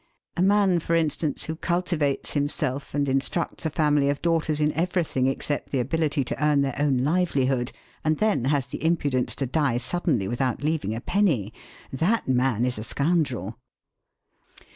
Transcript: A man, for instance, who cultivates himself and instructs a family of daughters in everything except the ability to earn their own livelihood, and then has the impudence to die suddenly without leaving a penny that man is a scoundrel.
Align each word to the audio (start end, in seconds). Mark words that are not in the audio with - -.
A 0.35 0.41
man, 0.41 0.79
for 0.79 0.95
instance, 0.95 1.43
who 1.43 1.55
cultivates 1.55 2.33
himself 2.33 2.95
and 2.95 3.07
instructs 3.07 3.67
a 3.67 3.69
family 3.69 4.09
of 4.09 4.19
daughters 4.19 4.59
in 4.59 4.73
everything 4.73 5.27
except 5.27 5.69
the 5.69 5.79
ability 5.79 6.23
to 6.23 6.43
earn 6.43 6.61
their 6.61 6.73
own 6.79 6.97
livelihood, 6.97 7.71
and 8.03 8.17
then 8.17 8.45
has 8.45 8.65
the 8.65 8.83
impudence 8.83 9.35
to 9.35 9.45
die 9.45 9.77
suddenly 9.77 10.27
without 10.27 10.63
leaving 10.63 10.95
a 10.95 11.01
penny 11.01 11.53
that 11.93 12.27
man 12.27 12.65
is 12.65 12.79
a 12.79 12.83
scoundrel. 12.83 13.59